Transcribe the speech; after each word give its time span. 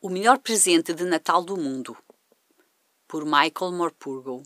O 0.00 0.08
melhor 0.08 0.38
presente 0.38 0.94
de 0.94 1.02
Natal 1.02 1.42
do 1.42 1.56
mundo. 1.56 1.96
Por 3.08 3.24
Michael 3.24 3.72
Morpurgo. 3.72 4.44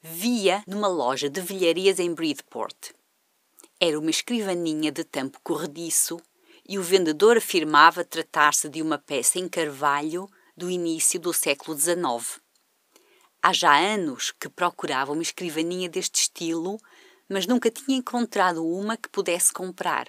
Via 0.00 0.64
numa 0.66 0.88
loja 0.88 1.28
de 1.28 1.42
velharias 1.42 1.98
em 1.98 2.14
Bridport. 2.14 2.94
Era 3.78 4.00
uma 4.00 4.08
escrivaninha 4.08 4.90
de 4.90 5.04
tampo 5.04 5.38
corrediço 5.42 6.18
e 6.66 6.78
o 6.78 6.82
vendedor 6.82 7.36
afirmava 7.36 8.02
tratar-se 8.02 8.70
de 8.70 8.80
uma 8.80 8.96
peça 8.96 9.38
em 9.38 9.46
carvalho 9.46 10.30
do 10.56 10.70
início 10.70 11.20
do 11.20 11.34
século 11.34 11.78
XIX. 11.78 12.40
Há 13.42 13.52
já 13.52 13.76
anos 13.76 14.30
que 14.30 14.48
procurava 14.48 15.12
uma 15.12 15.20
escrivaninha 15.20 15.90
deste 15.90 16.22
estilo, 16.22 16.80
mas 17.28 17.46
nunca 17.46 17.70
tinha 17.70 17.98
encontrado 17.98 18.66
uma 18.66 18.96
que 18.96 19.10
pudesse 19.10 19.52
comprar. 19.52 20.08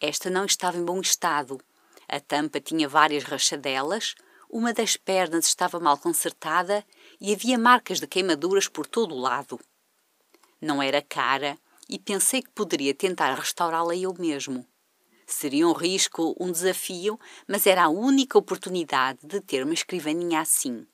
Esta 0.00 0.30
não 0.30 0.46
estava 0.46 0.78
em 0.78 0.84
bom 0.84 0.98
estado. 0.98 1.60
A 2.12 2.18
tampa 2.18 2.60
tinha 2.60 2.88
várias 2.88 3.22
rachadelas, 3.22 4.16
uma 4.50 4.72
das 4.72 4.96
pernas 4.96 5.46
estava 5.46 5.78
mal 5.78 5.96
consertada 5.96 6.84
e 7.20 7.32
havia 7.32 7.56
marcas 7.56 8.00
de 8.00 8.06
queimaduras 8.08 8.66
por 8.66 8.84
todo 8.84 9.14
o 9.14 9.20
lado. 9.20 9.60
Não 10.60 10.82
era 10.82 11.00
cara 11.00 11.56
e 11.88 12.00
pensei 12.00 12.42
que 12.42 12.50
poderia 12.50 12.92
tentar 12.92 13.32
restaurá-la 13.34 13.94
eu 13.94 14.12
mesmo. 14.18 14.66
Seria 15.24 15.68
um 15.68 15.72
risco, 15.72 16.34
um 16.40 16.50
desafio, 16.50 17.16
mas 17.46 17.64
era 17.64 17.84
a 17.84 17.88
única 17.88 18.36
oportunidade 18.36 19.20
de 19.22 19.40
ter 19.40 19.62
uma 19.62 19.72
escrivaninha 19.72 20.40
assim. 20.40 20.84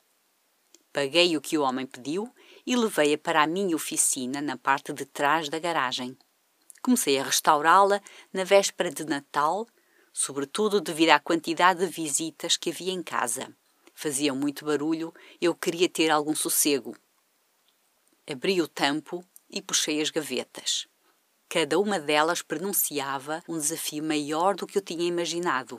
Paguei 0.93 1.35
o 1.35 1.41
que 1.41 1.57
o 1.57 1.63
homem 1.63 1.87
pediu 1.87 2.31
e 2.67 2.77
levei-a 2.77 3.17
para 3.17 3.43
a 3.43 3.47
minha 3.47 3.75
oficina 3.75 4.43
na 4.43 4.59
parte 4.59 4.93
de 4.93 5.07
trás 5.07 5.49
da 5.49 5.59
garagem. 5.59 6.15
Comecei 6.83 7.19
a 7.19 7.25
restaurá-la 7.25 8.03
na 8.35 8.45
véspera 8.45 8.91
de 8.91 9.07
Natal, 9.07 9.67
sobretudo 10.19 10.81
devido 10.81 11.11
à 11.11 11.21
quantidade 11.21 11.81
de 11.81 11.93
visitas 11.93 12.57
que 12.57 12.71
havia 12.71 12.91
em 12.91 13.03
casa. 13.03 13.55
Faziam 13.95 14.35
muito 14.35 14.65
barulho, 14.65 15.13
eu 15.43 15.55
queria 15.55 15.91
ter 15.91 16.11
algum 16.11 16.35
sossego. 16.35 16.97
Abri 18.27 18.63
o 18.63 18.67
tampo 18.67 19.23
e 19.51 19.61
puxei 19.61 20.01
as 20.01 20.09
gavetas. 20.09 20.89
Cada 21.51 21.79
uma 21.79 22.01
delas 22.01 22.41
pronunciava 22.41 23.45
um 23.47 23.59
desafio 23.59 24.03
maior 24.03 24.55
do 24.55 24.67
que 24.67 24.79
eu 24.79 24.83
tinha 24.83 25.07
imaginado. 25.07 25.79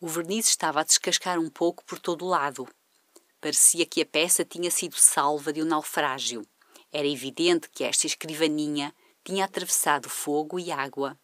O 0.00 0.08
verniz 0.08 0.46
estava 0.46 0.80
a 0.80 0.84
descascar 0.84 1.38
um 1.38 1.50
pouco 1.50 1.84
por 1.84 1.98
todo 1.98 2.24
o 2.24 2.28
lado. 2.28 2.66
Parecia 3.42 3.84
que 3.84 4.00
a 4.00 4.06
peça 4.06 4.42
tinha 4.42 4.70
sido 4.70 4.96
salva 4.96 5.52
de 5.52 5.62
um 5.62 5.66
naufrágio. 5.66 6.46
Era 6.90 7.06
evidente 7.06 7.68
que 7.68 7.84
esta 7.84 8.06
escrivaninha 8.06 8.94
tinha 9.22 9.44
atravessado 9.44 10.08
fogo 10.08 10.58
e 10.58 10.72
água. 10.72 11.14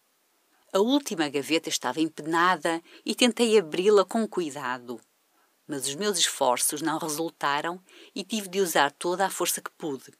A 0.74 0.80
última 0.80 1.28
gaveta 1.28 1.68
estava 1.68 2.00
empenada 2.00 2.82
e 3.04 3.14
tentei 3.14 3.58
abri-la 3.58 4.06
com 4.06 4.26
cuidado. 4.26 4.98
Mas 5.66 5.86
os 5.86 5.94
meus 5.94 6.18
esforços 6.18 6.80
não 6.80 6.96
resultaram 6.96 7.78
e 8.14 8.24
tive 8.24 8.48
de 8.48 8.58
usar 8.58 8.90
toda 8.90 9.26
a 9.26 9.30
força 9.30 9.60
que 9.60 9.70
pude. 9.72 10.10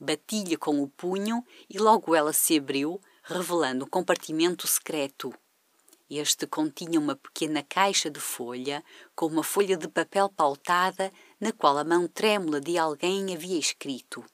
Bati-lhe 0.00 0.56
com 0.56 0.82
o 0.82 0.88
punho 0.88 1.44
e 1.68 1.78
logo 1.78 2.14
ela 2.14 2.32
se 2.32 2.56
abriu, 2.56 2.98
revelando 3.22 3.84
um 3.84 3.88
compartimento 3.88 4.66
secreto. 4.66 5.30
Este 6.08 6.46
continha 6.46 6.98
uma 6.98 7.14
pequena 7.14 7.62
caixa 7.62 8.08
de 8.08 8.20
folha 8.20 8.82
com 9.14 9.26
uma 9.26 9.44
folha 9.44 9.76
de 9.76 9.88
papel 9.88 10.30
pautada 10.30 11.12
na 11.38 11.52
qual 11.52 11.76
a 11.76 11.84
mão 11.84 12.08
trêmula 12.08 12.62
de 12.62 12.78
alguém 12.78 13.34
havia 13.34 13.58
escrito. 13.58 14.24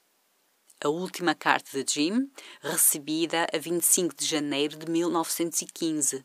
A 0.83 0.89
última 0.89 1.34
carta 1.34 1.84
de 1.84 1.92
Jim, 1.92 2.31
recebida 2.62 3.47
a 3.53 3.59
25 3.59 4.17
de 4.17 4.25
janeiro 4.25 4.78
de 4.78 4.91
1915, 4.91 6.25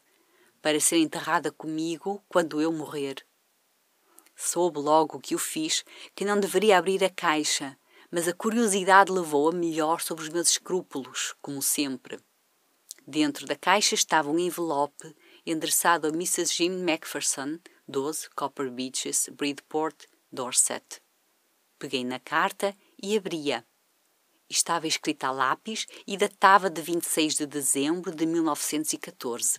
para 0.61 0.79
ser 0.79 0.97
enterrada 0.99 1.51
comigo 1.51 2.23
quando 2.29 2.61
eu 2.61 2.71
morrer. 2.71 3.15
Soube 4.33 4.79
logo 4.79 5.19
que 5.19 5.35
o 5.35 5.37
fiz 5.37 5.83
que 6.15 6.23
não 6.23 6.39
deveria 6.39 6.77
abrir 6.77 7.03
a 7.03 7.09
caixa, 7.09 7.77
mas 8.09 8.29
a 8.29 8.33
curiosidade 8.33 9.11
levou 9.11 9.49
a 9.49 9.51
melhor 9.51 9.99
sobre 9.99 10.23
os 10.23 10.29
meus 10.29 10.51
escrúpulos, 10.51 11.35
como 11.41 11.61
sempre. 11.61 12.17
Dentro 13.05 13.45
da 13.45 13.57
caixa 13.57 13.93
estava 13.93 14.31
um 14.31 14.39
envelope 14.39 15.13
endereçado 15.45 16.07
a 16.07 16.11
Mrs. 16.11 16.53
Jim 16.53 16.81
Macpherson, 16.81 17.59
12 17.89 18.29
Copper 18.29 18.71
Beaches, 18.71 19.27
Bridport, 19.33 20.05
Dorset. 20.31 21.01
Peguei 21.77 22.05
na 22.05 22.19
carta 22.19 22.73
e 23.03 23.17
abria. 23.17 23.65
Estava 24.49 24.87
escrita 24.87 25.27
a 25.27 25.31
lápis 25.31 25.85
e 26.05 26.17
datava 26.17 26.69
de 26.69 26.81
26 26.81 27.35
de 27.35 27.45
dezembro 27.45 28.13
de 28.13 28.25
1914. 28.25 29.57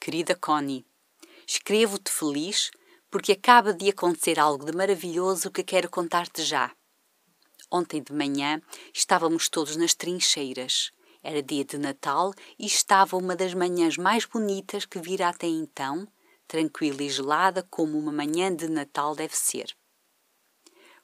Querida 0.00 0.34
Connie, 0.34 0.84
escrevo-te 1.46 2.10
feliz 2.10 2.70
porque 3.10 3.32
acaba 3.32 3.72
de 3.72 3.88
acontecer 3.90 4.38
algo 4.40 4.64
de 4.64 4.76
maravilhoso 4.76 5.50
que 5.50 5.62
quero 5.62 5.90
contar-te 5.90 6.42
já. 6.42 6.74
Ontem 7.70 8.02
de 8.02 8.12
manhã 8.12 8.60
estávamos 8.92 9.48
todos 9.48 9.76
nas 9.76 9.94
trincheiras 9.94 10.90
era 11.22 11.40
dia 11.40 11.64
de 11.64 11.78
Natal 11.78 12.34
e 12.58 12.66
estava 12.66 13.16
uma 13.16 13.36
das 13.36 13.54
manhãs 13.54 13.96
mais 13.96 14.24
bonitas 14.24 14.84
que 14.84 14.98
vira 14.98 15.28
até 15.28 15.46
então, 15.46 16.08
tranquila 16.48 17.02
e 17.02 17.08
gelada 17.08 17.64
como 17.70 17.96
uma 17.96 18.10
manhã 18.10 18.52
de 18.54 18.68
Natal 18.68 19.14
deve 19.14 19.36
ser. 19.36 19.72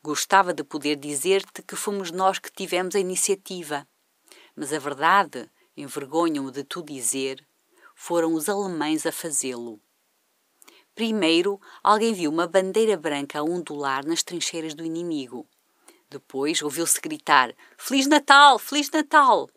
Gostava 0.03 0.55
de 0.55 0.63
poder 0.63 0.97
dizer-te 0.97 1.61
que 1.61 1.75
fomos 1.75 2.13
nós 2.13 2.39
que 2.39 2.53
tivemos 2.53 2.95
a 2.95 3.01
iniciativa, 3.01 3.87
mas 4.55 4.73
a 4.73 4.79
verdade, 4.79 5.51
envergonho-me 5.77 6.53
de 6.53 6.63
tu 6.63 6.83
dizer, 6.83 7.45
foram 7.97 8.33
os 8.33 8.49
alemães 8.49 9.05
a 9.07 9.13
fazê-lo. 9.13 9.81
Primeiro, 10.95 11.61
alguém 11.83 12.13
viu 12.15 12.31
uma 12.31 12.47
bandeira 12.47 12.97
branca 12.97 13.41
a 13.41 13.43
ondular 13.43 14.07
nas 14.07 14.23
trincheiras 14.23 14.75
do 14.75 14.85
inimigo. 14.85 15.49
Depois 16.09 16.63
ouviu-se 16.63 17.01
gritar: 17.01 17.55
Feliz 17.77 18.07
Natal! 18.07 18.59
Feliz 18.59 18.91
Natal! 18.91 19.49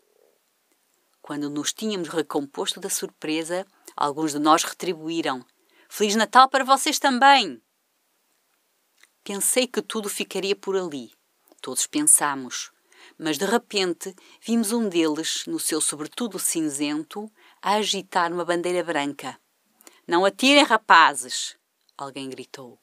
Quando 1.20 1.48
nos 1.48 1.72
tínhamos 1.72 2.08
recomposto 2.08 2.80
da 2.80 2.90
surpresa, 2.90 3.64
alguns 3.96 4.32
de 4.32 4.38
nós 4.40 4.64
retribuíram: 4.64 5.44
Feliz 5.88 6.16
Natal 6.16 6.48
para 6.48 6.64
vocês 6.64 6.98
também! 6.98 7.62
Pensei 9.24 9.68
que 9.68 9.80
tudo 9.80 10.08
ficaria 10.08 10.56
por 10.56 10.76
ali. 10.76 11.12
Todos 11.60 11.86
pensamos. 11.86 12.72
Mas 13.16 13.38
de 13.38 13.44
repente 13.44 14.14
vimos 14.40 14.72
um 14.72 14.88
deles, 14.88 15.44
no 15.46 15.60
seu 15.60 15.80
sobretudo 15.80 16.38
cinzento, 16.40 17.30
a 17.60 17.74
agitar 17.74 18.32
uma 18.32 18.44
bandeira 18.44 18.82
branca. 18.82 19.38
Não 20.06 20.24
atirem, 20.24 20.64
rapazes! 20.64 21.56
Alguém 21.96 22.28
gritou. 22.28 22.80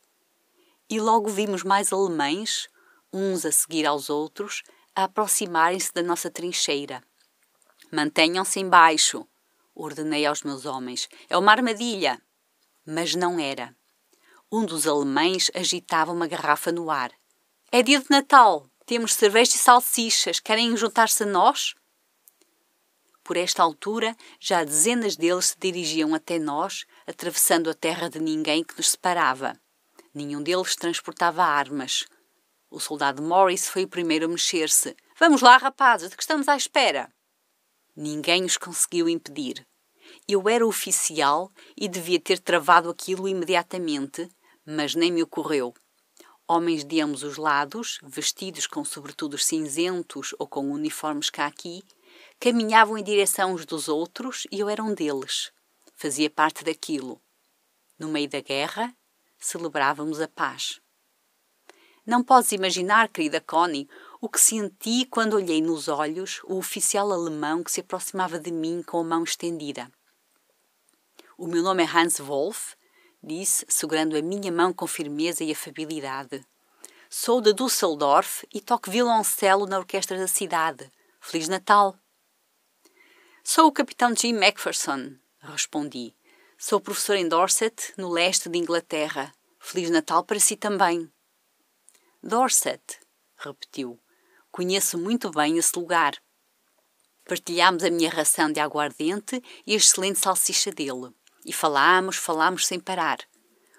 E 0.90 1.00
logo 1.00 1.30
vimos 1.30 1.64
mais 1.64 1.92
alemães, 1.92 2.70
uns 3.12 3.46
a 3.46 3.52
seguir 3.52 3.86
aos 3.86 4.10
outros, 4.10 4.64
a 4.96 5.04
aproximarem-se 5.04 5.94
da 5.94 6.02
nossa 6.02 6.32
trincheira. 6.32 7.04
Mantenham-se 7.92 8.62
embaixo, 8.62 9.28
ordenei 9.76 10.26
aos 10.26 10.44
meus 10.44 10.66
homens. 10.66 11.10
É 11.30 11.38
uma 11.38 11.52
armadilha. 11.52 12.22
Mas 12.86 13.14
não 13.14 13.40
era. 13.40 13.76
Um 14.52 14.66
dos 14.66 14.88
alemães 14.88 15.52
agitava 15.54 16.12
uma 16.12 16.26
garrafa 16.26 16.72
no 16.72 16.90
ar. 16.90 17.12
É 17.72 17.84
dia 17.84 18.00
de 18.00 18.10
Natal. 18.10 18.66
Temos 18.84 19.14
cerveja 19.14 19.56
e 19.56 19.60
salsichas. 19.60 20.40
Querem 20.40 20.76
juntar-se 20.76 21.22
a 21.22 21.26
nós? 21.28 21.76
Por 23.24 23.38
esta 23.38 23.62
altura, 23.62 24.18
já 24.40 24.64
dezenas 24.64 25.16
deles 25.16 25.50
se 25.50 25.56
dirigiam 25.60 26.16
até 26.16 26.40
nós, 26.40 26.88
atravessando 27.06 27.70
a 27.70 27.76
terra 27.76 28.10
de 28.10 28.20
ninguém 28.20 28.64
que 28.64 28.76
nos 28.76 28.90
separava. 28.90 29.56
Nenhum 30.16 30.42
deles 30.42 30.76
transportava 30.76 31.44
armas. 31.44 32.08
O 32.72 32.80
soldado 32.80 33.22
Morris 33.22 33.70
foi 33.70 33.84
o 33.84 33.88
primeiro 33.88 34.26
a 34.26 34.30
mexer-se. 34.30 34.98
Vamos 35.20 35.44
lá, 35.44 35.58
rapazes, 35.58 36.10
de 36.10 36.18
que 36.18 36.24
estamos 36.24 36.48
à 36.48 36.58
espera? 36.58 37.14
Ninguém 37.96 38.46
os 38.46 38.58
conseguiu 38.58 39.08
impedir. 39.08 39.64
Eu 40.28 40.50
era 40.50 40.66
oficial 40.66 41.52
e 41.78 41.88
devia 41.88 42.20
ter 42.20 42.40
travado 42.40 42.90
aquilo 42.90 43.28
imediatamente, 43.28 44.28
mas 44.72 44.94
nem 44.94 45.12
me 45.12 45.24
ocorreu. 45.24 45.74
Homens 46.48 46.84
de 46.84 47.02
ambos 47.02 47.24
os 47.24 47.38
lados, 47.38 48.00
vestidos 48.04 48.68
com 48.68 48.86
sobretudos 48.86 49.44
cinzentos 49.46 50.36
ou 50.38 50.48
com 50.48 50.72
uniformes 50.72 51.30
caqui, 51.32 51.84
caminhavam 52.40 52.98
em 52.98 53.04
direção 53.04 53.54
uns 53.54 53.66
dos 53.66 53.88
outros 53.88 54.46
e 54.52 54.60
eu 54.60 54.70
era 54.70 54.84
um 54.84 54.94
deles. 54.94 55.52
Fazia 55.96 56.30
parte 56.30 56.64
daquilo. 56.64 57.20
No 57.98 58.10
meio 58.10 58.30
da 58.30 58.42
guerra, 58.42 58.96
celebrávamos 59.40 60.22
a 60.22 60.28
paz. 60.28 60.80
Não 62.06 62.24
podes 62.24 62.52
imaginar, 62.52 63.10
querida 63.10 63.42
Connie, 63.42 63.90
o 64.22 64.30
que 64.30 64.40
senti 64.40 65.06
quando 65.06 65.34
olhei 65.34 65.62
nos 65.62 65.88
olhos 65.88 66.42
o 66.44 66.58
oficial 66.58 67.12
alemão 67.12 67.64
que 67.64 67.72
se 67.72 67.82
aproximava 67.82 68.40
de 68.40 68.52
mim 68.52 68.84
com 68.84 69.00
a 69.00 69.04
mão 69.04 69.24
estendida. 69.24 69.92
O 71.38 71.48
meu 71.48 71.64
nome 71.64 71.84
é 71.84 71.88
Hans 71.88 72.20
Wolf, 72.20 72.74
disse, 73.22 73.66
segurando 73.68 74.16
a 74.16 74.22
minha 74.22 74.52
mão 74.52 74.74
com 74.74 74.88
firmeza 74.88 75.44
e 75.44 75.52
afabilidade. 75.52 76.46
Sou 77.10 77.42
de 77.42 77.54
Düsseldorf 77.54 78.46
e 78.54 78.62
toco 78.62 78.90
violoncelo 78.90 79.66
na 79.66 79.80
orquestra 79.80 80.18
da 80.18 80.28
cidade. 80.28 80.92
Feliz 81.20 81.48
Natal! 81.48 81.98
Sou 83.44 83.68
o 83.68 83.72
capitão 83.72 84.16
Jim 84.16 84.34
Macpherson, 84.34 85.16
respondi. 85.40 86.16
Sou 86.58 86.80
professor 86.80 87.16
em 87.16 87.28
Dorset, 87.28 87.94
no 87.98 88.10
leste 88.10 88.50
de 88.50 88.58
Inglaterra. 88.58 89.34
Feliz 89.60 89.90
Natal 89.90 90.24
para 90.24 90.40
si 90.40 90.56
também. 90.56 91.12
Dorset, 92.22 93.00
repetiu. 93.38 94.00
Conheço 94.52 94.98
muito 94.98 95.32
bem 95.32 95.58
esse 95.58 95.78
lugar. 95.78 96.14
Partilhámos 97.26 97.84
a 97.84 97.90
minha 97.90 98.10
ração 98.10 98.52
de 98.52 98.60
aguardente 98.60 99.42
e 99.66 99.74
a 99.74 99.78
excelente 99.78 100.20
salsicha 100.20 100.72
dele. 100.72 101.14
E 101.50 101.52
falámos, 101.52 102.16
falámos 102.16 102.68
sem 102.68 102.80
parar. 102.80 103.18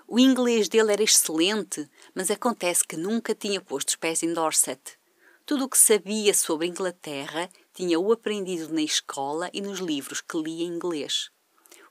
O 0.08 0.19
inglês 0.19 0.69
dele 0.69 0.93
era 0.93 1.05
excelente, 1.05 1.88
mas 2.12 2.28
acontece 2.28 2.84
que 2.84 2.96
nunca 2.96 3.32
tinha 3.32 3.61
posto 3.61 3.90
os 3.90 3.94
pés 3.94 4.25
em 4.25 4.32
Dorset. 4.32 4.99
Tudo 5.46 5.67
o 5.67 5.69
que 5.69 5.78
sabia 5.78 6.34
sobre 6.34 6.67
Inglaterra 6.67 7.49
tinha-o 7.72 8.11
aprendido 8.11 8.75
na 8.75 8.82
escola 8.82 9.49
e 9.52 9.61
nos 9.61 9.78
livros 9.78 10.20
que 10.20 10.37
lia 10.37 10.64
em 10.64 10.75
inglês. 10.75 11.31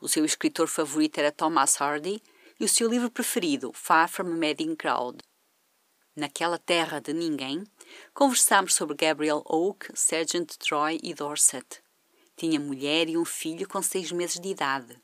O 0.01 0.09
seu 0.09 0.25
escritor 0.25 0.67
favorito 0.67 1.17
era 1.17 1.31
Thomas 1.31 1.79
Hardy 1.79 2.21
e 2.59 2.65
o 2.65 2.69
seu 2.69 2.89
livro 2.89 3.09
preferido, 3.09 3.71
Far 3.73 4.09
From 4.09 4.33
a 4.33 4.35
Madding 4.35 4.75
Crowd. 4.75 5.19
Naquela 6.13 6.57
terra 6.57 6.99
de 6.99 7.13
ninguém, 7.13 7.63
conversámos 8.13 8.73
sobre 8.73 8.97
Gabriel 8.97 9.43
Oak, 9.45 9.97
Sergeant 9.97 10.57
Troy 10.57 10.99
e 11.01 11.13
Dorset. 11.13 11.81
Tinha 12.35 12.59
mulher 12.59 13.07
e 13.07 13.17
um 13.17 13.23
filho 13.23 13.65
com 13.65 13.81
seis 13.81 14.11
meses 14.11 14.41
de 14.41 14.49
idade. 14.49 15.01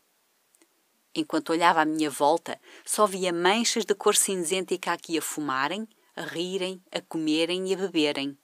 Enquanto 1.15 1.51
olhava 1.51 1.81
à 1.81 1.85
minha 1.85 2.09
volta, 2.09 2.59
só 2.85 3.07
via 3.07 3.31
manchas 3.31 3.85
de 3.85 3.95
cor 3.95 4.15
cinzenta 4.15 4.73
e 4.73 4.77
caqui 4.77 5.17
a 5.17 5.21
fumarem, 5.21 5.87
a 6.13 6.23
rirem, 6.23 6.83
a 6.91 6.99
comerem 6.99 7.69
e 7.69 7.73
a 7.73 7.77
beberem. 7.77 8.37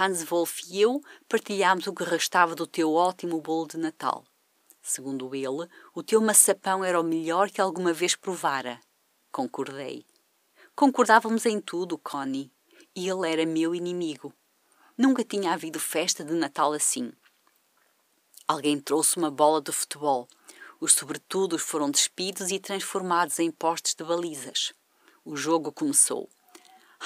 Hans 0.00 0.22
Wolff 0.22 0.62
e 0.70 0.80
eu 0.80 1.00
partilhámos 1.28 1.88
o 1.88 1.92
que 1.92 2.04
restava 2.04 2.54
do 2.54 2.66
teu 2.66 2.92
ótimo 2.94 3.40
bolo 3.40 3.66
de 3.66 3.76
Natal. 3.76 4.24
Segundo 4.80 5.34
ele, 5.34 5.68
o 5.92 6.02
teu 6.02 6.20
maçapão 6.20 6.84
era 6.84 7.00
o 7.00 7.04
melhor 7.04 7.50
que 7.50 7.60
alguma 7.60 7.92
vez 7.92 8.14
provara. 8.14 8.80
Concordei. 9.32 10.06
Concordávamos 10.76 11.44
em 11.44 11.60
tudo, 11.60 11.98
Connie. 11.98 12.52
E 12.94 13.08
ele 13.08 13.28
era 13.28 13.44
meu 13.44 13.74
inimigo. 13.74 14.32
Nunca 14.96 15.24
tinha 15.24 15.52
havido 15.52 15.80
festa 15.80 16.24
de 16.24 16.32
Natal 16.32 16.72
assim. 16.72 17.12
Alguém 18.46 18.78
trouxe 18.78 19.16
uma 19.16 19.30
bola 19.30 19.60
de 19.60 19.72
futebol 19.72 20.28
os 20.80 20.92
sobretudos 20.92 21.62
foram 21.62 21.90
despidos 21.90 22.50
e 22.50 22.58
transformados 22.58 23.38
em 23.38 23.50
postes 23.50 23.94
de 23.94 24.04
balizas. 24.04 24.72
O 25.24 25.36
jogo 25.36 25.72
começou. 25.72 26.28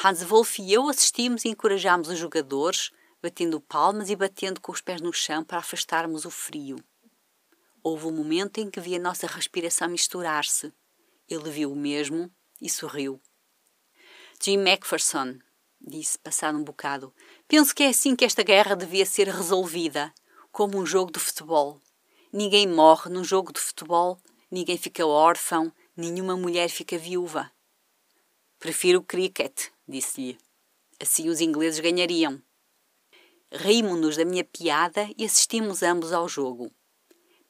Hans 0.04 0.22
Wolff 0.22 0.60
e 0.62 0.72
eu 0.72 0.88
assistimos 0.88 1.44
e 1.44 1.48
encorajámos 1.48 2.08
os 2.08 2.18
jogadores, 2.18 2.90
batendo 3.22 3.60
palmas 3.60 4.08
e 4.10 4.16
batendo 4.16 4.60
com 4.60 4.72
os 4.72 4.80
pés 4.80 5.00
no 5.00 5.12
chão 5.12 5.44
para 5.44 5.58
afastarmos 5.58 6.24
o 6.24 6.30
frio. 6.30 6.76
Houve 7.82 8.06
um 8.06 8.12
momento 8.12 8.58
em 8.58 8.70
que 8.70 8.80
vi 8.80 8.96
a 8.96 9.00
nossa 9.00 9.26
respiração 9.26 9.88
misturar-se. 9.88 10.72
Ele 11.28 11.50
viu 11.50 11.72
o 11.72 11.76
mesmo 11.76 12.30
e 12.60 12.68
sorriu. 12.68 13.20
Jim 14.42 14.58
Macpherson, 14.58 15.38
disse, 15.80 16.18
passado 16.18 16.58
um 16.58 16.64
bocado, 16.64 17.14
penso 17.46 17.74
que 17.74 17.82
é 17.82 17.88
assim 17.88 18.14
que 18.14 18.24
esta 18.24 18.42
guerra 18.42 18.74
devia 18.74 19.06
ser 19.06 19.28
resolvida, 19.28 20.12
como 20.50 20.78
um 20.78 20.84
jogo 20.84 21.12
de 21.12 21.20
futebol. 21.20 21.80
Ninguém 22.32 22.64
morre 22.64 23.10
num 23.10 23.24
jogo 23.24 23.52
de 23.52 23.58
futebol, 23.58 24.16
ninguém 24.48 24.78
fica 24.78 25.04
órfão, 25.04 25.72
nenhuma 25.96 26.36
mulher 26.36 26.68
fica 26.68 26.96
viúva. 26.96 27.50
Prefiro 28.58 29.00
o 29.00 29.02
cricket, 29.02 29.68
disse-lhe. 29.88 30.38
Assim 31.00 31.28
os 31.28 31.40
ingleses 31.40 31.80
ganhariam. 31.80 32.40
Rimos-nos 33.50 34.16
da 34.16 34.24
minha 34.24 34.44
piada 34.44 35.10
e 35.18 35.24
assistimos 35.24 35.82
ambos 35.82 36.12
ao 36.12 36.28
jogo. 36.28 36.70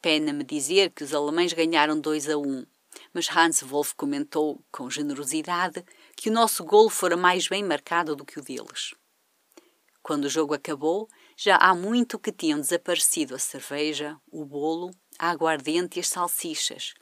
Pena-me 0.00 0.44
dizer 0.44 0.90
que 0.92 1.04
os 1.04 1.12
alemães 1.12 1.52
ganharam 1.52 2.00
2 2.00 2.30
a 2.30 2.38
1, 2.38 2.40
um, 2.40 2.66
mas 3.12 3.28
Hans 3.28 3.60
Wolff 3.62 3.94
comentou, 3.94 4.64
com 4.72 4.88
generosidade, 4.88 5.84
que 6.16 6.30
o 6.30 6.32
nosso 6.32 6.64
golo 6.64 6.88
fora 6.88 7.18
mais 7.18 7.46
bem 7.48 7.62
marcado 7.62 8.16
do 8.16 8.24
que 8.24 8.38
o 8.38 8.42
deles. 8.42 8.94
Quando 10.02 10.24
o 10.24 10.30
jogo 10.30 10.54
acabou, 10.54 11.06
já 11.42 11.56
há 11.56 11.74
muito 11.74 12.18
que 12.18 12.30
tinham 12.30 12.60
desaparecido 12.60 13.34
a 13.34 13.38
cerveja, 13.38 14.20
o 14.30 14.44
bolo, 14.44 14.90
a 15.18 15.30
aguardente 15.30 15.98
e 15.98 16.00
as 16.00 16.08
salsichas. 16.08 16.92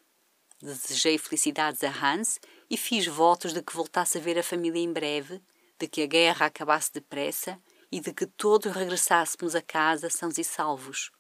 Desejei 0.63 1.19
felicidades 1.19 1.83
a 1.83 1.89
Hans 1.89 2.39
e 2.71 2.77
fiz 2.77 3.05
votos 3.09 3.53
de 3.53 3.61
que 3.61 3.75
voltasse 3.75 4.17
a 4.17 4.21
ver 4.21 4.39
a 4.39 4.43
família 4.45 4.81
em 4.81 4.93
breve, 4.93 5.43
de 5.77 5.89
que 5.89 6.03
a 6.03 6.07
guerra 6.07 6.47
acabasse 6.47 6.93
depressa 6.93 7.61
e 7.91 7.99
de 7.99 8.13
que 8.13 8.27
todos 8.27 8.73
regressássemos 8.73 9.57
a 9.57 9.63
casa 9.63 10.09
sãos 10.09 10.39
e 10.39 10.45
salvos. 10.45 11.11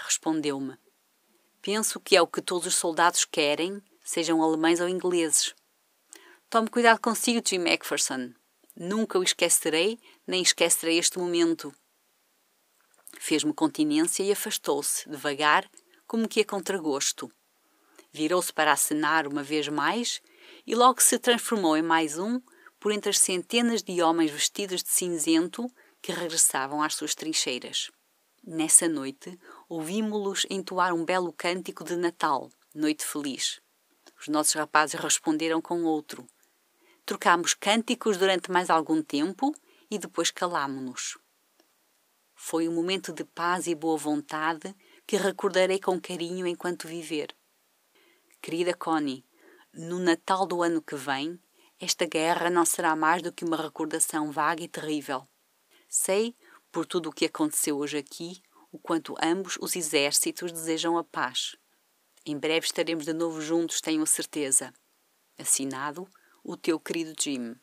Respondeu-me: 0.00 0.76
Penso 1.62 2.00
que 2.00 2.16
é 2.16 2.20
o 2.20 2.26
que 2.26 2.42
todos 2.42 2.66
os 2.66 2.74
soldados 2.74 3.24
querem, 3.24 3.80
sejam 4.04 4.42
alemães 4.42 4.80
ou 4.80 4.88
ingleses. 4.88 5.54
Tome 6.50 6.68
cuidado 6.68 6.98
consigo, 6.98 7.40
Jim 7.48 7.58
Macpherson. 7.58 8.32
Nunca 8.74 9.20
o 9.20 9.22
esquecerei, 9.22 10.00
nem 10.26 10.42
esquecerei 10.42 10.98
este 10.98 11.16
momento. 11.16 11.72
Fez-me 13.18 13.52
continência 13.52 14.22
e 14.22 14.32
afastou-se, 14.32 15.08
devagar, 15.08 15.68
como 16.06 16.28
que 16.28 16.40
a 16.40 16.44
contragosto. 16.44 17.30
Virou-se 18.12 18.52
para 18.52 18.72
acenar 18.72 19.26
uma 19.26 19.42
vez 19.42 19.68
mais 19.68 20.22
e 20.66 20.74
logo 20.74 21.02
se 21.02 21.18
transformou 21.18 21.76
em 21.76 21.82
mais 21.82 22.18
um 22.18 22.40
por 22.78 22.92
entre 22.92 23.10
as 23.10 23.18
centenas 23.18 23.82
de 23.82 24.00
homens 24.02 24.30
vestidos 24.30 24.82
de 24.82 24.90
cinzento 24.90 25.66
que 26.00 26.12
regressavam 26.12 26.82
às 26.82 26.94
suas 26.94 27.14
trincheiras. 27.14 27.90
Nessa 28.44 28.88
noite, 28.88 29.38
ouvimos-los 29.68 30.46
entoar 30.48 30.94
um 30.94 31.04
belo 31.04 31.32
cântico 31.32 31.82
de 31.82 31.96
Natal, 31.96 32.50
Noite 32.74 33.04
Feliz. 33.04 33.60
Os 34.20 34.28
nossos 34.28 34.54
rapazes 34.54 35.00
responderam 35.00 35.60
com 35.60 35.82
outro. 35.82 36.26
Trocámos 37.04 37.54
cânticos 37.54 38.16
durante 38.16 38.50
mais 38.50 38.70
algum 38.70 39.02
tempo 39.02 39.54
e 39.90 39.98
depois 39.98 40.30
calámo-nos. 40.30 41.18
Foi 42.38 42.68
um 42.68 42.72
momento 42.72 43.12
de 43.12 43.24
paz 43.24 43.66
e 43.66 43.74
boa 43.74 43.96
vontade 43.96 44.76
que 45.06 45.16
recordarei 45.16 45.80
com 45.80 45.98
carinho 45.98 46.46
enquanto 46.46 46.86
viver. 46.86 47.34
Querida 48.42 48.74
Connie, 48.74 49.24
no 49.72 49.98
Natal 49.98 50.46
do 50.46 50.62
ano 50.62 50.82
que 50.82 50.94
vem, 50.94 51.40
esta 51.80 52.04
guerra 52.04 52.50
não 52.50 52.64
será 52.64 52.94
mais 52.94 53.22
do 53.22 53.32
que 53.32 53.44
uma 53.44 53.56
recordação 53.56 54.30
vaga 54.30 54.62
e 54.62 54.68
terrível. 54.68 55.26
Sei, 55.88 56.36
por 56.70 56.84
tudo 56.86 57.08
o 57.08 57.12
que 57.12 57.24
aconteceu 57.24 57.78
hoje 57.78 57.96
aqui, 57.96 58.42
o 58.70 58.78
quanto 58.78 59.14
ambos 59.20 59.56
os 59.60 59.74
exércitos 59.74 60.52
desejam 60.52 60.98
a 60.98 61.02
paz. 61.02 61.56
Em 62.24 62.38
breve 62.38 62.66
estaremos 62.66 63.06
de 63.06 63.14
novo 63.14 63.40
juntos, 63.40 63.80
tenho 63.80 64.02
a 64.02 64.06
certeza. 64.06 64.72
Assinado, 65.38 66.06
o 66.44 66.56
teu 66.56 66.78
querido 66.78 67.14
Jim. 67.18 67.56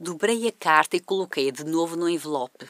Dobrei 0.00 0.48
a 0.48 0.52
carta 0.52 0.96
e 0.96 1.00
coloquei-a 1.00 1.52
de 1.52 1.64
novo 1.64 1.96
no 1.96 2.08
envelope. 2.08 2.68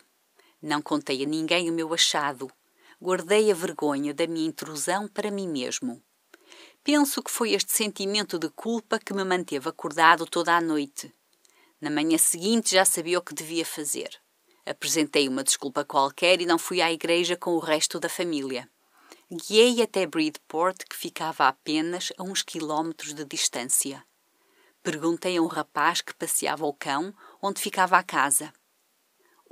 Não 0.64 0.80
contei 0.80 1.22
a 1.22 1.26
ninguém 1.26 1.68
o 1.68 1.74
meu 1.74 1.92
achado. 1.92 2.50
Guardei 2.98 3.50
a 3.50 3.54
vergonha 3.54 4.14
da 4.14 4.26
minha 4.26 4.48
intrusão 4.48 5.06
para 5.06 5.30
mim 5.30 5.46
mesmo. 5.46 6.02
Penso 6.82 7.22
que 7.22 7.30
foi 7.30 7.52
este 7.52 7.70
sentimento 7.70 8.38
de 8.38 8.48
culpa 8.48 8.98
que 8.98 9.12
me 9.12 9.24
manteve 9.24 9.68
acordado 9.68 10.24
toda 10.24 10.56
a 10.56 10.62
noite. 10.62 11.14
Na 11.78 11.90
manhã 11.90 12.16
seguinte 12.16 12.70
já 12.70 12.86
sabia 12.86 13.18
o 13.18 13.22
que 13.22 13.34
devia 13.34 13.62
fazer. 13.66 14.18
Apresentei 14.64 15.28
uma 15.28 15.44
desculpa 15.44 15.84
qualquer 15.84 16.40
e 16.40 16.46
não 16.46 16.56
fui 16.56 16.80
à 16.80 16.90
igreja 16.90 17.36
com 17.36 17.50
o 17.50 17.58
resto 17.58 18.00
da 18.00 18.08
família. 18.08 18.66
Guiei 19.30 19.82
até 19.82 20.06
Bridport, 20.06 20.78
que 20.88 20.96
ficava 20.96 21.46
apenas 21.46 22.10
a 22.16 22.22
uns 22.22 22.40
quilómetros 22.40 23.12
de 23.12 23.26
distância. 23.26 24.02
Perguntei 24.82 25.36
a 25.36 25.42
um 25.42 25.46
rapaz 25.46 26.00
que 26.00 26.14
passeava 26.14 26.64
o 26.64 26.72
cão 26.72 27.14
onde 27.42 27.60
ficava 27.60 27.98
a 27.98 28.02
casa. 28.02 28.50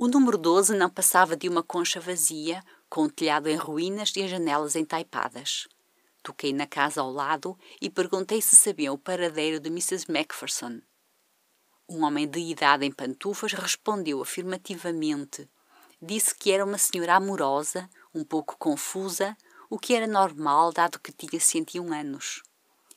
O 0.02 0.09
número 0.09 0.37
12 0.37 0.75
não 0.75 0.90
passava 0.90 1.37
de 1.37 1.49
uma 1.49 1.62
concha 1.62 2.00
vazia, 2.00 2.61
com 2.90 3.04
o 3.04 3.09
telhado 3.09 3.49
em 3.49 3.54
ruínas 3.54 4.12
e 4.16 4.23
as 4.25 4.28
janelas 4.28 4.75
entaipadas. 4.75 5.68
Toquei 6.25 6.52
na 6.52 6.66
casa 6.66 7.00
ao 7.00 7.09
lado 7.09 7.56
e 7.80 7.88
perguntei 7.88 8.42
se 8.42 8.56
sabiam 8.56 8.97
o 8.97 8.99
paradeiro 8.99 9.61
de 9.61 9.68
Mrs. 9.68 10.11
Macpherson. 10.11 10.80
Um 11.88 12.02
homem 12.02 12.26
de 12.28 12.40
idade 12.40 12.85
em 12.85 12.90
pantufas 12.90 13.52
respondeu 13.52 14.21
afirmativamente. 14.21 15.49
Disse 16.02 16.35
que 16.35 16.50
era 16.50 16.64
uma 16.64 16.78
senhora 16.78 17.14
amorosa, 17.14 17.88
um 18.12 18.25
pouco 18.25 18.56
confusa, 18.59 19.37
o 19.71 19.78
que 19.78 19.94
era 19.94 20.09
normal 20.09 20.73
dado 20.73 20.99
que 20.99 21.12
tinha 21.12 21.40
101 21.40 21.92
anos. 21.92 22.42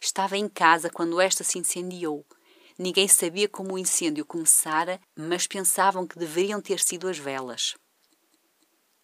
Estava 0.01 0.37
em 0.37 0.49
casa 0.49 0.89
quando 0.89 1.21
esta 1.21 1.43
se 1.43 1.59
incendiou 1.59 2.25
Ninguém 2.77 3.07
sabia 3.07 3.47
como 3.47 3.73
o 3.73 3.77
incêndio 3.77 4.25
começara, 4.25 4.99
mas 5.15 5.47
pensavam 5.47 6.05
que 6.05 6.19
deveriam 6.19 6.61
ter 6.61 6.79
sido 6.79 7.07
as 7.07 7.17
velas. 7.17 7.75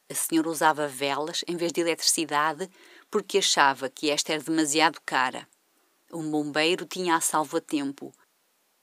A 0.09 0.13
senhora 0.13 0.49
usava 0.49 0.89
velas 0.89 1.41
em 1.47 1.55
vez 1.55 1.71
de 1.71 1.79
eletricidade 1.79 2.69
porque 3.09 3.37
achava 3.37 3.89
que 3.89 4.09
esta 4.09 4.33
era 4.33 4.43
demasiado 4.43 4.99
cara. 5.05 5.47
Um 6.11 6.29
bombeiro 6.29 6.85
tinha 6.85 7.15
a 7.15 7.21
salvo 7.21 7.57
a 7.57 7.61
tempo. 7.61 8.13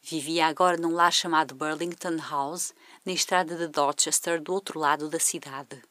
Vivia 0.01 0.47
agora 0.47 0.79
num 0.79 0.95
lar 0.95 1.13
chamado 1.13 1.55
Burlington 1.55 2.17
House, 2.17 2.73
na 3.05 3.13
estrada 3.13 3.57
de 3.57 3.67
Dorchester, 3.67 4.41
do 4.41 4.55
outro 4.55 4.79
lado 4.79 5.11
da 5.11 5.19
cidade. 5.19 5.83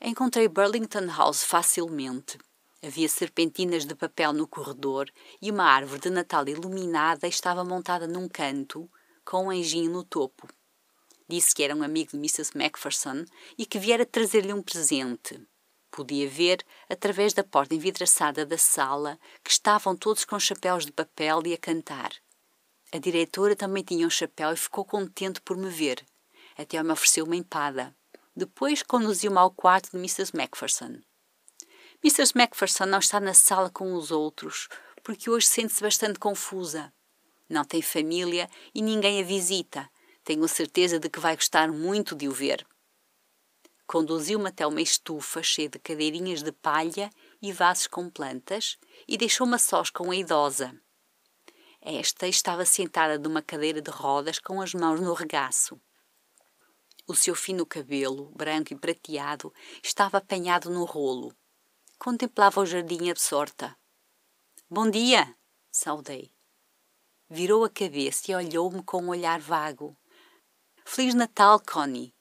Encontrei 0.00 0.46
Burlington 0.46 1.06
House 1.06 1.42
facilmente. 1.42 2.38
Havia 2.86 3.08
serpentinas 3.08 3.86
de 3.86 3.94
papel 3.94 4.34
no 4.34 4.46
corredor 4.46 5.10
e 5.40 5.50
uma 5.50 5.64
árvore 5.64 6.02
de 6.02 6.10
Natal 6.10 6.46
iluminada 6.46 7.26
estava 7.26 7.64
montada 7.64 8.06
num 8.06 8.28
canto, 8.28 8.90
com 9.24 9.46
um 9.46 9.50
anjinho 9.50 9.90
no 9.90 10.04
topo. 10.04 10.46
Disse 11.26 11.54
que 11.54 11.62
era 11.62 11.74
um 11.74 11.82
amigo 11.82 12.10
de 12.10 12.18
Mrs. 12.18 12.50
Macpherson 12.54 13.24
e 13.56 13.64
que 13.64 13.78
viera 13.78 14.04
trazer-lhe 14.04 14.52
um 14.52 14.60
presente. 14.60 15.40
Podia 15.90 16.28
ver, 16.28 16.62
através 16.86 17.32
da 17.32 17.42
porta 17.42 17.74
envidraçada 17.74 18.44
da 18.44 18.58
sala, 18.58 19.18
que 19.42 19.50
estavam 19.50 19.96
todos 19.96 20.26
com 20.26 20.38
chapéus 20.38 20.84
de 20.84 20.92
papel 20.92 21.40
e 21.46 21.54
a 21.54 21.58
cantar. 21.58 22.12
A 22.92 22.98
diretora 22.98 23.56
também 23.56 23.82
tinha 23.82 24.06
um 24.06 24.10
chapéu 24.10 24.52
e 24.52 24.56
ficou 24.58 24.84
contente 24.84 25.40
por 25.40 25.56
me 25.56 25.70
ver. 25.70 26.04
Até 26.54 26.82
me 26.82 26.92
ofereceu 26.92 27.24
uma 27.24 27.34
empada. 27.34 27.96
Depois 28.36 28.82
conduziu-me 28.82 29.38
ao 29.38 29.50
quarto 29.50 29.90
de 29.90 29.96
Mrs. 29.96 30.36
Macpherson. 30.36 31.00
Mrs. 32.06 32.36
Macpherson 32.36 32.84
não 32.84 32.98
está 32.98 33.18
na 33.18 33.32
sala 33.32 33.70
com 33.70 33.94
os 33.94 34.10
outros, 34.10 34.68
porque 35.02 35.30
hoje 35.30 35.46
sente-se 35.46 35.80
bastante 35.80 36.18
confusa. 36.18 36.92
Não 37.48 37.64
tem 37.64 37.80
família 37.80 38.46
e 38.74 38.82
ninguém 38.82 39.22
a 39.22 39.24
visita. 39.24 39.88
Tenho 40.22 40.46
certeza 40.46 41.00
de 41.00 41.08
que 41.08 41.18
vai 41.18 41.34
gostar 41.34 41.72
muito 41.72 42.14
de 42.14 42.28
o 42.28 42.32
ver. 42.32 42.66
Conduziu-me 43.86 44.50
até 44.50 44.66
uma 44.66 44.82
estufa 44.82 45.42
cheia 45.42 45.70
de 45.70 45.78
cadeirinhas 45.78 46.42
de 46.42 46.52
palha 46.52 47.08
e 47.40 47.50
vasos 47.52 47.86
com 47.86 48.10
plantas 48.10 48.76
e 49.08 49.16
deixou-me 49.16 49.58
sós 49.58 49.88
com 49.88 50.10
a 50.10 50.14
idosa. 50.14 50.78
Esta 51.80 52.28
estava 52.28 52.66
sentada 52.66 53.18
numa 53.18 53.40
cadeira 53.40 53.80
de 53.80 53.90
rodas 53.90 54.38
com 54.38 54.60
as 54.60 54.74
mãos 54.74 55.00
no 55.00 55.14
regaço. 55.14 55.80
O 57.06 57.14
seu 57.14 57.34
fino 57.34 57.64
cabelo, 57.64 58.30
branco 58.36 58.74
e 58.74 58.76
prateado, 58.76 59.50
estava 59.82 60.18
apanhado 60.18 60.68
no 60.68 60.84
rolo 60.84 61.34
contemplava 61.98 62.60
o 62.60 62.66
jardim 62.66 63.10
absorta. 63.10 63.76
Bom 64.70 64.90
dia! 64.90 65.34
saudei. 65.70 66.32
Virou 67.28 67.64
a 67.64 67.70
cabeça 67.70 68.30
e 68.30 68.34
olhou-me 68.34 68.82
com 68.82 69.02
um 69.02 69.08
olhar 69.08 69.40
vago. 69.40 69.96
Feliz 70.84 71.14
Natal, 71.14 71.60
Connie. 71.60 72.14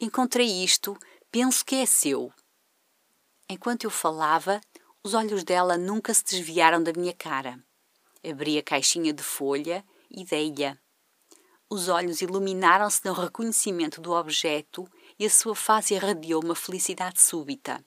Encontrei 0.00 0.62
isto, 0.62 0.96
penso 1.30 1.64
que 1.64 1.76
é 1.76 1.86
seu. 1.86 2.32
Enquanto 3.48 3.84
eu 3.84 3.90
falava, 3.90 4.60
os 5.02 5.14
olhos 5.14 5.42
dela 5.42 5.76
nunca 5.76 6.14
se 6.14 6.24
desviaram 6.24 6.82
da 6.82 6.92
minha 6.92 7.12
cara. 7.12 7.58
Abri 8.24 8.56
a 8.58 8.62
caixinha 8.62 9.12
de 9.12 9.22
folha 9.22 9.84
e 10.10 10.24
dei-lhe. 10.24 10.78
Os 11.68 11.88
olhos 11.88 12.20
iluminaram-se 12.20 13.04
no 13.04 13.12
reconhecimento 13.12 14.00
do 14.00 14.12
objeto 14.12 14.86
e 15.18 15.24
a 15.24 15.30
sua 15.30 15.56
face 15.56 15.94
irradiou 15.94 16.44
uma 16.44 16.54
felicidade 16.54 17.20
súbita. 17.20 17.84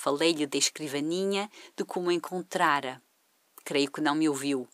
Falei-lhe 0.00 0.46
da 0.46 0.56
escrivaninha, 0.56 1.50
de 1.76 1.84
como 1.84 2.08
a 2.08 2.14
encontrara. 2.14 3.02
Creio 3.64 3.90
que 3.90 4.00
não 4.00 4.14
me 4.14 4.28
ouviu. 4.28 4.68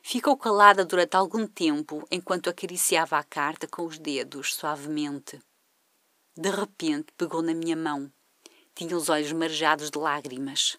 Ficou 0.00 0.36
calada 0.36 0.84
durante 0.84 1.16
algum 1.16 1.44
tempo 1.44 2.06
enquanto 2.08 2.48
acariciava 2.48 3.18
a 3.18 3.24
carta 3.24 3.66
com 3.66 3.84
os 3.84 3.98
dedos, 3.98 4.54
suavemente. 4.54 5.40
De 6.36 6.50
repente 6.50 7.12
pegou 7.18 7.42
na 7.42 7.52
minha 7.52 7.74
mão. 7.74 8.12
Tinha 8.72 8.96
os 8.96 9.08
olhos 9.08 9.32
marejados 9.32 9.90
de 9.90 9.98
lágrimas. 9.98 10.78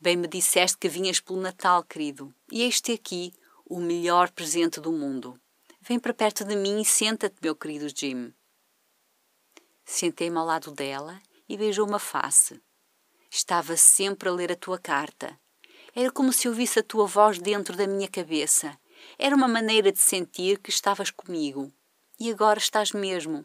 Bem 0.00 0.16
me 0.16 0.26
disseste 0.26 0.78
que 0.78 0.88
vinhas 0.88 1.20
pelo 1.20 1.42
Natal, 1.42 1.84
querido, 1.84 2.34
e 2.50 2.62
este 2.62 2.92
aqui, 2.92 3.34
o 3.66 3.80
melhor 3.80 4.30
presente 4.30 4.80
do 4.80 4.90
mundo. 4.90 5.38
Vem 5.82 5.98
para 5.98 6.14
perto 6.14 6.42
de 6.42 6.56
mim 6.56 6.80
e 6.80 6.86
senta-te, 6.86 7.36
meu 7.42 7.54
querido 7.54 7.86
Jim. 7.94 8.32
Sentei-me 9.84 10.38
ao 10.38 10.46
lado 10.46 10.70
dela 10.70 11.20
e 11.46 11.58
beijou-me 11.58 11.96
a 11.96 11.98
face. 11.98 12.58
Estava 13.36 13.76
sempre 13.76 14.28
a 14.28 14.32
ler 14.32 14.52
a 14.52 14.56
tua 14.56 14.78
carta. 14.78 15.36
Era 15.92 16.08
como 16.12 16.32
se 16.32 16.48
ouvisse 16.48 16.78
a 16.78 16.84
tua 16.84 17.04
voz 17.04 17.36
dentro 17.36 17.76
da 17.76 17.84
minha 17.84 18.06
cabeça. 18.06 18.78
Era 19.18 19.34
uma 19.34 19.48
maneira 19.48 19.90
de 19.90 19.98
sentir 19.98 20.60
que 20.60 20.70
estavas 20.70 21.10
comigo. 21.10 21.72
E 22.16 22.30
agora 22.30 22.60
estás 22.60 22.92
mesmo. 22.92 23.44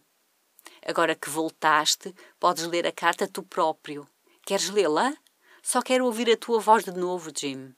Agora 0.85 1.15
que 1.15 1.27
voltaste, 1.27 2.13
podes 2.39 2.65
ler 2.65 2.85
a 2.85 2.91
carta 2.91 3.27
tu 3.27 3.41
próprio. 3.41 4.07
Queres 4.45 4.69
lê-la? 4.69 5.17
Só 5.63 5.81
quero 5.81 6.05
ouvir 6.05 6.29
a 6.29 6.37
tua 6.37 6.59
voz 6.59 6.83
de 6.83 6.91
novo, 6.91 7.31
Jim. 7.35 7.73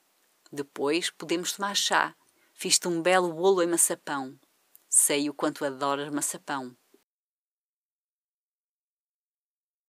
Depois 0.52 1.08
podemos 1.08 1.54
tomar 1.54 1.74
chá. 1.74 2.14
Fiz-te 2.52 2.88
um 2.88 3.00
belo 3.00 3.32
bolo 3.32 3.62
em 3.62 3.66
maçapão. 3.66 4.38
Sei 4.86 5.30
o 5.30 5.34
quanto 5.34 5.64
adoras 5.64 6.12
maçapão. 6.12 6.76